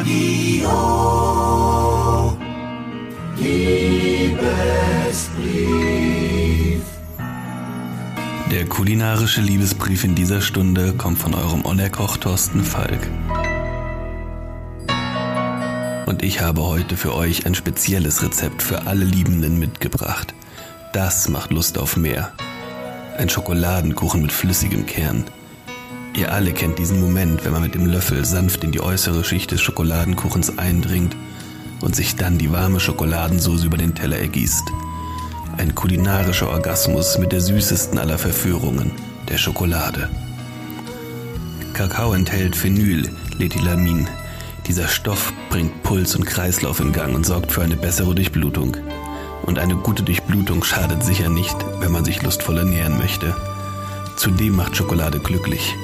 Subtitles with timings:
[0.00, 0.70] Radio.
[3.36, 4.40] Liebesbrief.
[8.50, 13.10] Der kulinarische Liebesbrief in dieser Stunde kommt von eurem Onerkoch Thorsten Falk.
[16.06, 20.32] Und ich habe heute für euch ein spezielles Rezept für alle Liebenden mitgebracht.
[20.94, 22.32] Das macht Lust auf mehr.
[23.18, 25.26] Ein Schokoladenkuchen mit flüssigem Kern.
[26.14, 29.52] Ihr alle kennt diesen Moment, wenn man mit dem Löffel sanft in die äußere Schicht
[29.52, 31.16] des Schokoladenkuchens eindringt
[31.80, 34.64] und sich dann die warme Schokoladensoße über den Teller ergießt.
[35.56, 38.92] Ein kulinarischer Orgasmus mit der süßesten aller Verführungen,
[39.28, 40.08] der Schokolade.
[41.74, 44.08] Kakao enthält Phenylethylamin.
[44.66, 48.76] Dieser Stoff bringt Puls und Kreislauf in Gang und sorgt für eine bessere Durchblutung.
[49.42, 53.34] Und eine gute Durchblutung schadet sicher nicht, wenn man sich lustvoll ernähren möchte.
[54.16, 55.74] Zudem macht Schokolade glücklich.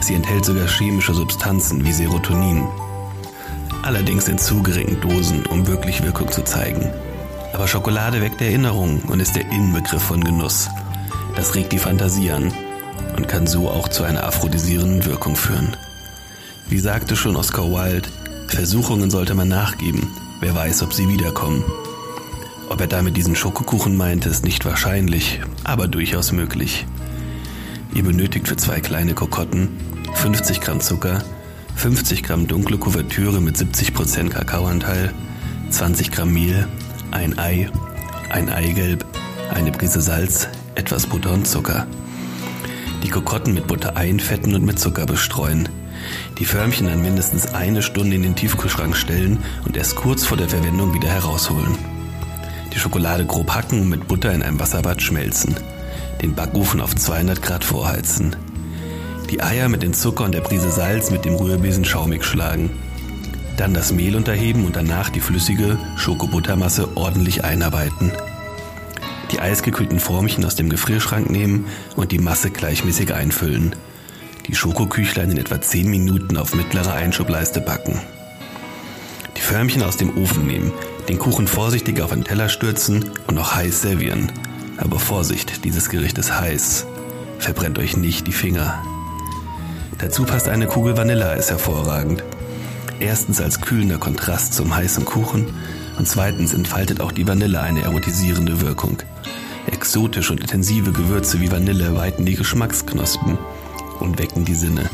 [0.00, 2.66] Sie enthält sogar chemische Substanzen wie Serotonin.
[3.82, 6.90] Allerdings in zu geringen Dosen, um wirklich Wirkung zu zeigen.
[7.52, 10.68] Aber Schokolade weckt Erinnerungen und ist der Inbegriff von Genuss.
[11.36, 12.52] Das regt die Fantasie an
[13.16, 15.76] und kann so auch zu einer aphrodisierenden Wirkung führen.
[16.68, 18.08] Wie sagte schon Oscar Wilde,
[18.48, 20.08] Versuchungen sollte man nachgeben,
[20.40, 21.64] wer weiß, ob sie wiederkommen.
[22.68, 26.86] Ob er damit diesen Schokokuchen meinte, ist nicht wahrscheinlich, aber durchaus möglich.
[27.94, 29.70] Ihr benötigt für zwei kleine Kokotten
[30.18, 31.22] 50 Gramm Zucker,
[31.76, 35.14] 50 Gramm dunkle Kuvertüre mit 70% Kakaoanteil,
[35.70, 36.66] 20 Gramm Mehl,
[37.12, 37.70] ein Ei,
[38.28, 39.06] ein Eigelb,
[39.54, 41.86] eine Prise Salz, etwas Butter und Zucker.
[43.04, 45.68] Die Kokotten mit Butter einfetten und mit Zucker bestreuen.
[46.38, 50.48] Die Förmchen dann mindestens eine Stunde in den Tiefkühlschrank stellen und erst kurz vor der
[50.48, 51.78] Verwendung wieder herausholen.
[52.74, 55.54] Die Schokolade grob hacken und mit Butter in einem Wasserbad schmelzen.
[56.20, 58.34] Den Backofen auf 200 Grad vorheizen.
[59.30, 62.70] Die Eier mit dem Zucker und der Prise Salz mit dem Rührbesen schaumig schlagen.
[63.58, 68.10] Dann das Mehl unterheben und danach die flüssige Schokobuttermasse ordentlich einarbeiten.
[69.30, 73.76] Die eisgekühlten Formchen aus dem Gefrierschrank nehmen und die Masse gleichmäßig einfüllen.
[74.46, 78.00] Die Schokoküchlein in etwa 10 Minuten auf mittlerer Einschubleiste backen.
[79.36, 80.72] Die Förmchen aus dem Ofen nehmen,
[81.10, 84.32] den Kuchen vorsichtig auf einen Teller stürzen und noch heiß servieren.
[84.78, 86.86] Aber Vorsicht, dieses Gericht ist heiß.
[87.38, 88.82] Verbrennt euch nicht die Finger.
[89.98, 92.22] Dazu passt eine Kugel Vanilleeis hervorragend.
[93.00, 95.48] Erstens als kühlender Kontrast zum heißen Kuchen
[95.98, 98.98] und zweitens entfaltet auch die Vanille eine arotisierende Wirkung.
[99.66, 103.38] Exotische und intensive Gewürze wie Vanille weiten die Geschmacksknospen
[103.98, 104.88] und wecken die Sinne,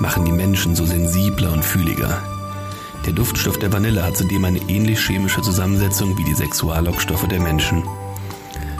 [0.00, 2.20] machen die Menschen so sensibler und fühliger.
[3.06, 7.84] Der Duftstoff der Vanille hat zudem eine ähnlich chemische Zusammensetzung wie die Sexuallockstoffe der Menschen.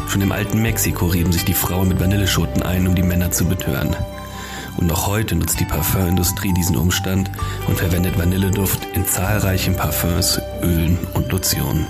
[0.09, 3.45] Schon im alten Mexiko rieben sich die Frauen mit Vanilleschoten ein, um die Männer zu
[3.45, 3.97] betören.
[4.77, 7.31] Und noch heute nutzt die Parfümindustrie diesen Umstand
[7.67, 11.87] und verwendet Vanilleduft in zahlreichen Parfums, Ölen und Lotionen.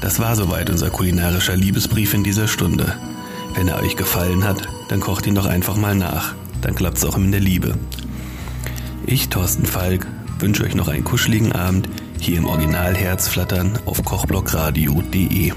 [0.00, 2.94] Das war soweit unser kulinarischer Liebesbrief in dieser Stunde.
[3.54, 6.34] Wenn er euch gefallen hat, dann kocht ihn doch einfach mal nach.
[6.60, 7.74] Dann klappt's auch in der Liebe.
[9.06, 10.06] Ich, Thorsten Falk,
[10.38, 11.88] wünsche euch noch einen kuscheligen Abend
[12.20, 15.52] hier im Original Herzflattern auf kochblockradio.de.